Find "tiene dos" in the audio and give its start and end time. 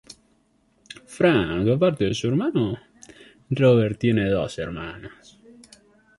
3.99-4.57